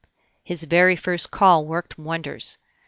[0.43, 2.57] His very first call worked wonders.